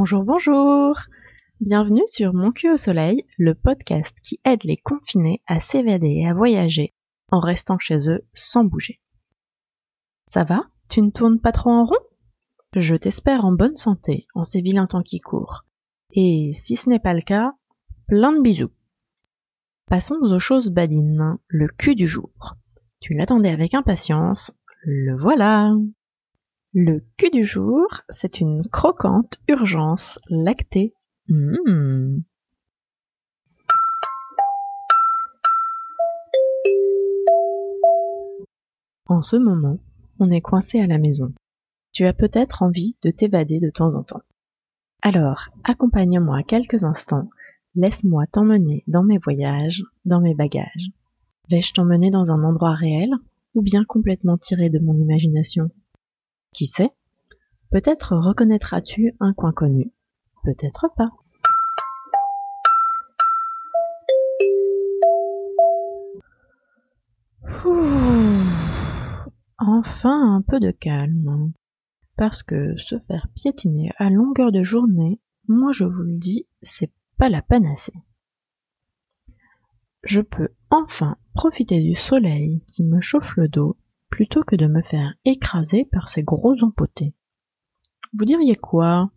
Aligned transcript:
Bonjour, 0.00 0.22
bonjour 0.22 0.96
Bienvenue 1.60 2.04
sur 2.06 2.32
Mon 2.32 2.52
cul 2.52 2.70
au 2.70 2.76
soleil, 2.76 3.26
le 3.36 3.56
podcast 3.56 4.16
qui 4.22 4.38
aide 4.44 4.62
les 4.62 4.76
confinés 4.76 5.42
à 5.48 5.58
s'évader 5.58 6.20
et 6.20 6.28
à 6.28 6.34
voyager 6.34 6.94
en 7.32 7.40
restant 7.40 7.80
chez 7.80 8.08
eux 8.08 8.24
sans 8.32 8.62
bouger. 8.62 9.00
Ça 10.26 10.44
va? 10.44 10.66
Tu 10.88 11.02
ne 11.02 11.10
tournes 11.10 11.40
pas 11.40 11.50
trop 11.50 11.70
en 11.70 11.82
rond? 11.82 11.98
Je 12.76 12.94
t'espère 12.94 13.44
en 13.44 13.50
bonne 13.50 13.76
santé 13.76 14.28
en 14.36 14.44
ces 14.44 14.60
vilains 14.60 14.86
temps 14.86 15.02
qui 15.02 15.18
courent. 15.18 15.64
Et 16.12 16.52
si 16.54 16.76
ce 16.76 16.88
n'est 16.88 17.00
pas 17.00 17.12
le 17.12 17.20
cas, 17.20 17.54
plein 18.06 18.30
de 18.30 18.40
bisous. 18.40 18.70
Passons 19.88 20.14
aux 20.14 20.38
choses 20.38 20.70
badines, 20.70 21.38
le 21.48 21.66
cul 21.66 21.96
du 21.96 22.06
jour. 22.06 22.54
Tu 23.00 23.14
l'attendais 23.14 23.50
avec 23.50 23.74
impatience, 23.74 24.52
le 24.84 25.18
voilà 25.18 25.72
Le 26.80 27.04
cul 27.16 27.30
du 27.30 27.44
jour, 27.44 27.88
c'est 28.10 28.38
une 28.38 28.62
croquante 28.68 29.40
urgence 29.48 30.20
lactée. 30.30 30.94
Mmh. 31.26 32.20
En 39.06 39.22
ce 39.22 39.34
moment, 39.34 39.80
on 40.20 40.30
est 40.30 40.40
coincé 40.40 40.78
à 40.78 40.86
la 40.86 40.98
maison. 40.98 41.32
Tu 41.92 42.06
as 42.06 42.12
peut-être 42.12 42.62
envie 42.62 42.96
de 43.02 43.10
t'évader 43.10 43.58
de 43.58 43.70
temps 43.70 43.96
en 43.96 44.04
temps. 44.04 44.22
Alors, 45.02 45.48
accompagne-moi 45.64 46.44
quelques 46.44 46.84
instants, 46.84 47.28
laisse-moi 47.74 48.26
t'emmener 48.30 48.84
dans 48.86 49.02
mes 49.02 49.18
voyages, 49.18 49.82
dans 50.04 50.20
mes 50.20 50.36
bagages. 50.36 50.92
Vais-je 51.50 51.72
t'emmener 51.72 52.10
dans 52.10 52.30
un 52.30 52.44
endroit 52.44 52.74
réel 52.74 53.10
ou 53.56 53.62
bien 53.62 53.84
complètement 53.84 54.38
tiré 54.38 54.70
de 54.70 54.78
mon 54.78 54.94
imagination? 54.94 55.72
Qui 56.52 56.66
sait? 56.66 56.90
Peut-être 57.70 58.16
reconnaîtras-tu 58.16 59.14
un 59.20 59.34
coin 59.34 59.52
connu, 59.52 59.92
peut-être 60.44 60.88
pas. 60.96 61.10
Enfin 69.58 70.36
un 70.36 70.42
peu 70.42 70.60
de 70.60 70.70
calme. 70.70 71.52
Parce 72.16 72.42
que 72.42 72.76
se 72.78 72.98
faire 73.00 73.28
piétiner 73.34 73.90
à 73.96 74.10
longueur 74.10 74.50
de 74.50 74.62
journée, 74.62 75.20
moi 75.46 75.72
je 75.72 75.84
vous 75.84 76.02
le 76.02 76.18
dis, 76.18 76.48
c'est 76.62 76.92
pas 77.16 77.28
la 77.28 77.42
panacée. 77.42 77.92
Je 80.04 80.20
peux 80.20 80.48
enfin 80.70 81.16
profiter 81.34 81.80
du 81.80 81.94
soleil 81.94 82.62
qui 82.66 82.82
me 82.82 83.00
chauffe 83.00 83.36
le 83.36 83.48
dos 83.48 83.76
plutôt 84.18 84.42
que 84.42 84.56
de 84.56 84.66
me 84.66 84.82
faire 84.82 85.14
écraser 85.24 85.84
par 85.84 86.08
ces 86.08 86.24
gros 86.24 86.60
empotés. 86.64 87.14
Vous 88.12 88.24
diriez 88.24 88.56
quoi, 88.56 89.12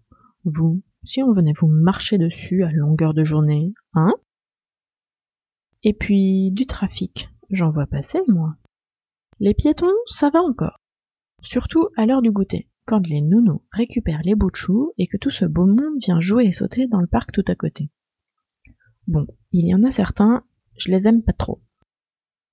vous, 0.45 0.83
si 1.03 1.23
on 1.23 1.33
venait 1.33 1.55
vous 1.59 1.65
marcher 1.65 2.19
dessus 2.19 2.63
à 2.63 2.71
longueur 2.71 3.15
de 3.15 3.23
journée, 3.23 3.73
hein? 3.95 4.13
Et 5.81 5.95
puis 5.95 6.51
du 6.51 6.67
trafic, 6.67 7.31
j'en 7.49 7.71
vois 7.71 7.87
passer, 7.87 8.19
moi. 8.27 8.57
Les 9.39 9.55
piétons, 9.55 9.89
ça 10.05 10.29
va 10.29 10.43
encore. 10.43 10.77
Surtout 11.41 11.87
à 11.97 12.05
l'heure 12.05 12.21
du 12.21 12.29
goûter, 12.29 12.69
quand 12.85 13.07
les 13.07 13.21
nounous 13.21 13.63
récupèrent 13.71 14.21
les 14.23 14.35
bouts 14.35 14.51
de 14.51 14.55
choux 14.55 14.93
et 14.99 15.07
que 15.07 15.17
tout 15.17 15.31
ce 15.31 15.45
beau 15.45 15.65
monde 15.65 15.97
vient 15.99 16.21
jouer 16.21 16.45
et 16.45 16.53
sauter 16.53 16.85
dans 16.85 17.01
le 17.01 17.07
parc 17.07 17.31
tout 17.31 17.45
à 17.47 17.55
côté. 17.55 17.89
Bon, 19.07 19.25
il 19.51 19.65
y 19.65 19.73
en 19.73 19.81
a 19.81 19.91
certains, 19.91 20.45
je 20.77 20.91
les 20.91 21.07
aime 21.07 21.23
pas 21.23 21.33
trop. 21.33 21.59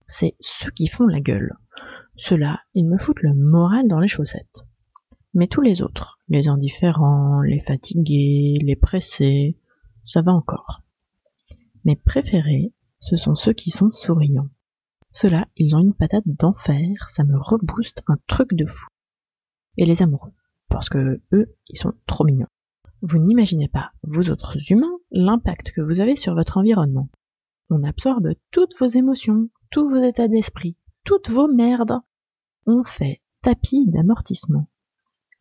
C'est 0.06 0.34
ceux 0.40 0.70
qui 0.70 0.86
font 0.86 1.06
la 1.06 1.20
gueule. 1.20 1.52
Ceux-là, 2.18 2.60
ils 2.74 2.86
me 2.86 2.98
foutent 2.98 3.22
le 3.22 3.34
moral 3.34 3.88
dans 3.88 4.00
les 4.00 4.08
chaussettes. 4.08 4.66
Mais 5.34 5.46
tous 5.46 5.60
les 5.60 5.82
autres, 5.82 6.18
les 6.28 6.48
indifférents, 6.48 7.40
les 7.40 7.60
fatigués, 7.60 8.58
les 8.62 8.76
pressés, 8.76 9.56
ça 10.04 10.22
va 10.22 10.32
encore. 10.32 10.82
Mes 11.84 11.96
préférés, 11.96 12.72
ce 13.00 13.16
sont 13.16 13.36
ceux 13.36 13.52
qui 13.52 13.70
sont 13.70 13.90
souriants. 13.92 14.48
Ceux-là, 15.12 15.46
ils 15.56 15.76
ont 15.76 15.80
une 15.80 15.94
patate 15.94 16.26
d'enfer, 16.26 17.08
ça 17.08 17.24
me 17.24 17.38
rebooste 17.38 18.02
un 18.08 18.18
truc 18.26 18.54
de 18.54 18.66
fou. 18.66 18.88
Et 19.76 19.86
les 19.86 20.02
amoureux, 20.02 20.32
parce 20.68 20.88
que 20.88 21.20
eux, 21.32 21.54
ils 21.68 21.78
sont 21.78 21.94
trop 22.06 22.24
mignons. 22.24 22.48
Vous 23.00 23.18
n'imaginez 23.18 23.68
pas, 23.68 23.92
vous 24.02 24.28
autres 24.30 24.56
humains, 24.70 24.98
l'impact 25.12 25.70
que 25.70 25.80
vous 25.80 26.00
avez 26.00 26.16
sur 26.16 26.34
votre 26.34 26.56
environnement. 26.56 27.08
On 27.70 27.84
absorbe 27.84 28.32
toutes 28.50 28.76
vos 28.80 28.88
émotions, 28.88 29.50
tous 29.70 29.88
vos 29.88 30.02
états 30.02 30.26
d'esprit, 30.26 30.76
toutes 31.04 31.30
vos 31.30 31.46
merdes. 31.48 32.00
On 32.70 32.84
fait 32.84 33.22
tapis 33.40 33.86
d'amortissement. 33.86 34.68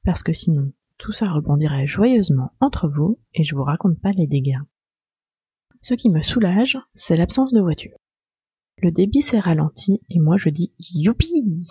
Parce 0.05 0.23
que 0.23 0.31
sinon, 0.31 0.71
tout 0.97 1.11
ça 1.11 1.29
rebondirait 1.29 1.85
joyeusement 1.85 2.53
entre 2.61 2.87
vous 2.87 3.19
et 3.33 3.43
je 3.43 3.53
vous 3.53 3.65
raconte 3.65 3.99
pas 3.99 4.13
les 4.13 4.27
dégâts. 4.27 4.61
Ce 5.81 5.93
qui 5.93 6.09
me 6.09 6.21
soulage, 6.21 6.79
c'est 6.95 7.17
l'absence 7.17 7.51
de 7.51 7.59
voiture. 7.59 7.97
Le 8.81 8.91
débit 8.91 9.21
s'est 9.21 9.41
ralenti 9.41 9.99
et 10.09 10.19
moi 10.19 10.37
je 10.37 10.47
dis 10.47 10.73
youpi 10.79 11.67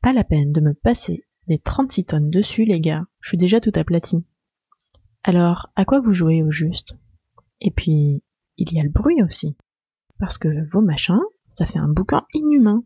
Pas 0.00 0.12
la 0.12 0.24
peine 0.24 0.50
de 0.50 0.60
me 0.60 0.74
passer 0.74 1.24
les 1.46 1.60
36 1.60 2.06
tonnes 2.06 2.30
dessus, 2.30 2.64
les 2.64 2.80
gars, 2.80 3.06
je 3.20 3.28
suis 3.28 3.38
déjà 3.38 3.60
tout 3.60 3.72
aplati. 3.76 4.24
Alors, 5.22 5.70
à 5.76 5.84
quoi 5.84 6.00
vous 6.00 6.14
jouez 6.14 6.42
au 6.42 6.50
juste? 6.50 6.96
Et 7.60 7.70
puis, 7.70 8.24
il 8.56 8.72
y 8.72 8.80
a 8.80 8.82
le 8.82 8.90
bruit 8.90 9.22
aussi. 9.22 9.56
Parce 10.18 10.36
que 10.36 10.68
vos 10.72 10.80
machins, 10.80 11.22
ça 11.50 11.64
fait 11.64 11.78
un 11.78 11.88
boucan 11.88 12.26
inhumain. 12.34 12.82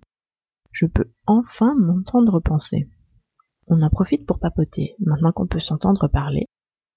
Je 0.77 0.85
peux 0.85 1.11
enfin 1.25 1.75
m'entendre 1.75 2.39
penser. 2.39 2.87
On 3.67 3.81
en 3.81 3.89
profite 3.89 4.27
pour 4.27 4.39
papoter, 4.39 4.95
maintenant 4.99 5.33
qu'on 5.33 5.47
peut 5.47 5.59
s'entendre 5.59 6.07
parler, 6.07 6.49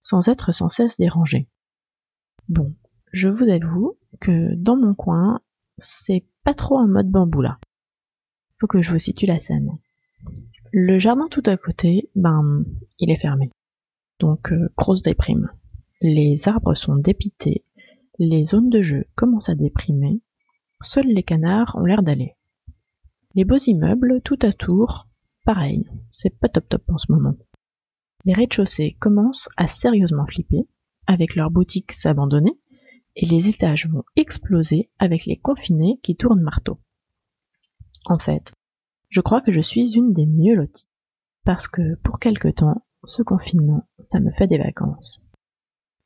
sans 0.01 0.27
être 0.27 0.51
sans 0.51 0.67
cesse 0.67 0.97
dérangé. 0.97 1.47
Bon, 2.49 2.75
je 3.13 3.29
vous 3.29 3.47
avoue 3.47 3.97
que 4.19 4.53
dans 4.55 4.75
mon 4.75 4.93
coin, 4.93 5.39
c'est 5.77 6.25
pas 6.43 6.53
trop 6.53 6.77
en 6.77 6.89
mode 6.89 7.09
bambou 7.09 7.41
là. 7.41 7.57
Faut 8.59 8.67
que 8.67 8.81
je 8.81 8.91
vous 8.91 8.99
situe 8.99 9.27
la 9.27 9.39
scène. 9.39 9.79
Le 10.73 10.99
jardin 10.99 11.29
tout 11.31 11.43
à 11.45 11.55
côté, 11.55 12.09
ben, 12.15 12.65
il 12.99 13.11
est 13.11 13.21
fermé. 13.21 13.49
Donc, 14.19 14.51
euh, 14.51 14.67
grosse 14.75 15.03
déprime. 15.03 15.51
Les 16.01 16.49
arbres 16.49 16.73
sont 16.73 16.97
dépités, 16.97 17.63
les 18.17 18.43
zones 18.43 18.69
de 18.69 18.81
jeu 18.81 19.05
commencent 19.15 19.47
à 19.47 19.55
déprimer, 19.55 20.19
seuls 20.81 21.07
les 21.07 21.23
canards 21.23 21.77
ont 21.77 21.85
l'air 21.85 22.03
d'aller. 22.03 22.35
Les 23.35 23.45
beaux 23.45 23.57
immeubles, 23.57 24.21
tout 24.23 24.39
à 24.41 24.53
tour, 24.53 25.07
pareil, 25.45 25.85
c'est 26.11 26.37
pas 26.37 26.49
top 26.49 26.67
top 26.67 26.83
en 26.89 26.97
ce 26.97 27.11
moment. 27.11 27.35
Les 28.25 28.33
rez-de-chaussée 28.33 28.97
commencent 28.99 29.49
à 29.55 29.67
sérieusement 29.67 30.25
flipper, 30.25 30.67
avec 31.07 31.35
leurs 31.35 31.51
boutiques 31.51 31.91
s'abandonner, 31.91 32.59
et 33.15 33.25
les 33.25 33.47
étages 33.47 33.87
vont 33.87 34.03
exploser 34.15 34.89
avec 34.97 35.25
les 35.25 35.37
confinés 35.37 35.99
qui 36.01 36.15
tournent 36.15 36.41
marteau. 36.41 36.79
En 38.05 38.17
fait, 38.17 38.53
je 39.09 39.21
crois 39.21 39.41
que 39.41 39.51
je 39.51 39.61
suis 39.61 39.95
une 39.95 40.13
des 40.13 40.25
mieux 40.25 40.55
loties. 40.55 40.87
Parce 41.45 41.67
que 41.67 41.95
pour 42.03 42.19
quelque 42.19 42.47
temps, 42.47 42.83
ce 43.03 43.23
confinement, 43.23 43.87
ça 44.05 44.19
me 44.19 44.31
fait 44.31 44.47
des 44.47 44.57
vacances. 44.57 45.21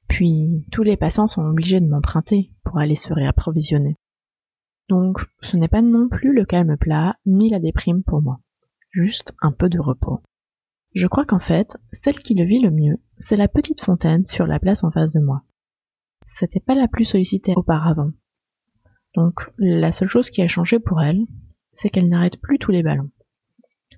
Puis, 0.07 0.65
tous 0.71 0.83
les 0.83 0.97
passants 0.97 1.27
sont 1.27 1.43
obligés 1.43 1.79
de 1.79 1.87
m'emprunter 1.87 2.51
pour 2.63 2.77
aller 2.79 2.95
se 2.95 3.11
réapprovisionner. 3.11 3.97
Donc, 4.93 5.25
ce 5.41 5.57
n'est 5.57 5.67
pas 5.67 5.81
non 5.81 6.07
plus 6.07 6.33
le 6.33 6.45
calme 6.45 6.77
plat, 6.77 7.17
ni 7.25 7.49
la 7.49 7.59
déprime 7.59 8.03
pour 8.03 8.21
moi. 8.21 8.39
Juste 8.91 9.33
un 9.41 9.51
peu 9.51 9.69
de 9.69 9.79
repos. 9.79 10.21
Je 10.93 11.07
crois 11.07 11.25
qu'en 11.25 11.39
fait, 11.39 11.77
celle 11.93 12.19
qui 12.19 12.35
le 12.35 12.45
vit 12.45 12.61
le 12.61 12.71
mieux, 12.71 12.97
c'est 13.17 13.35
la 13.35 13.47
petite 13.47 13.81
fontaine 13.81 14.25
sur 14.27 14.45
la 14.45 14.59
place 14.59 14.83
en 14.83 14.91
face 14.91 15.11
de 15.11 15.19
moi 15.19 15.43
c'était 16.33 16.59
pas 16.59 16.75
la 16.75 16.87
plus 16.87 17.05
sollicitée 17.05 17.53
auparavant. 17.55 18.11
Donc 19.15 19.51
la 19.57 19.91
seule 19.91 20.07
chose 20.07 20.29
qui 20.29 20.41
a 20.41 20.47
changé 20.47 20.79
pour 20.79 21.01
elle, 21.01 21.21
c'est 21.73 21.89
qu'elle 21.89 22.09
n'arrête 22.09 22.41
plus 22.41 22.59
tous 22.59 22.71
les 22.71 22.83
ballons. 22.83 23.11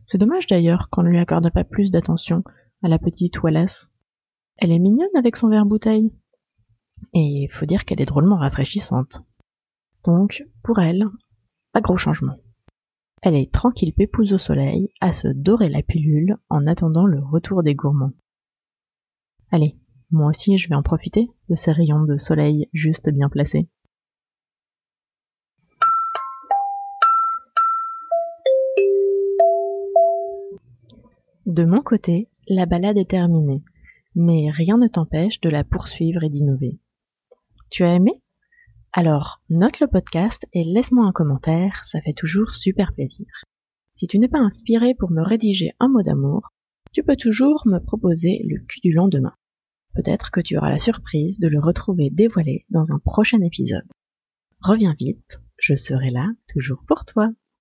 C'est 0.06 0.18
dommage 0.18 0.48
d'ailleurs 0.48 0.90
qu'on 0.90 1.04
ne 1.04 1.10
lui 1.10 1.20
accorde 1.20 1.50
pas 1.52 1.64
plus 1.64 1.92
d'attention 1.92 2.44
à 2.84 2.90
la 2.90 3.00
petite 3.00 3.42
Wallace. 3.42 3.92
Elle 4.58 4.72
est 4.72 4.80
mignonne 4.80 5.08
avec 5.18 5.36
son 5.36 5.50
verre 5.50 5.66
bouteille. 5.66 6.14
Et 7.14 7.44
il 7.44 7.52
faut 7.52 7.66
dire 7.66 7.86
qu'elle 7.86 8.02
est 8.02 8.06
drôlement 8.06 8.38
rafraîchissante. 8.38 9.24
Donc, 10.06 10.44
pour 10.64 10.80
elle, 10.80 11.06
pas 11.72 11.82
gros 11.82 11.98
changement. 11.98 12.38
Elle 13.22 13.36
est 13.36 13.52
tranquille 13.52 13.94
pépouse 13.94 14.34
au 14.34 14.38
soleil, 14.38 14.90
à 15.02 15.12
se 15.12 15.28
dorer 15.28 15.70
la 15.70 15.82
pilule 15.82 16.38
en 16.50 16.68
attendant 16.68 17.08
le 17.08 17.20
retour 17.20 17.64
des 17.64 17.74
gourmands. 17.74 18.14
Allez, 19.52 19.76
moi 20.12 20.30
aussi, 20.30 20.58
je 20.58 20.70
vais 20.70 20.76
en 20.76 20.84
profiter 20.84 21.30
de 21.50 21.56
ces 21.56 21.72
rayons 21.72 22.04
de 22.04 22.18
soleil 22.18 22.70
juste 22.72 23.10
bien 23.10 23.30
placés. 23.30 23.68
De 31.46 31.64
mon 31.64 31.82
côté, 31.82 32.30
la 32.48 32.66
balade 32.66 32.98
est 32.98 33.10
terminée, 33.10 33.64
mais 34.14 34.50
rien 34.52 34.78
ne 34.78 34.88
t'empêche 34.88 35.40
de 35.42 35.50
la 35.50 35.64
poursuivre 35.64 36.24
et 36.24 36.30
d'innover. 36.30 36.80
Tu 37.70 37.84
as 37.84 37.96
aimé? 37.96 38.22
Alors, 38.98 39.42
note 39.50 39.82
le 39.82 39.88
podcast 39.88 40.48
et 40.54 40.64
laisse-moi 40.64 41.06
un 41.06 41.12
commentaire, 41.12 41.84
ça 41.86 42.00
fait 42.00 42.14
toujours 42.14 42.56
super 42.56 42.94
plaisir. 42.94 43.28
Si 43.98 44.08
tu 44.08 44.18
n'es 44.20 44.30
pas 44.30 44.40
inspiré 44.40 44.96
pour 44.96 45.12
me 45.12 45.22
rédiger 45.22 45.74
un 45.82 45.90
mot 45.90 46.02
d'amour, 46.02 46.54
tu 46.94 47.04
peux 47.04 47.18
toujours 47.18 47.64
me 47.66 47.80
proposer 47.80 48.42
le 48.46 48.58
cul 48.60 48.80
du 48.80 48.94
lendemain. 48.94 49.36
peut-être 49.96 50.32
que 50.32 50.40
tu 50.40 50.58
auras 50.58 50.70
la 50.70 50.80
surprise 50.80 51.40
de 51.40 51.50
le 51.50 51.60
retrouver 51.60 52.10
dévoilé 52.10 52.66
dans 52.70 52.94
un 52.94 53.00
prochain 53.00 53.42
épisode. 53.42 53.84
Reviens 54.62 54.96
vite, 54.98 55.42
je 55.58 55.76
serai 55.76 56.10
là 56.10 56.30
toujours 56.48 56.82
pour 56.88 57.04
toi. 57.04 57.32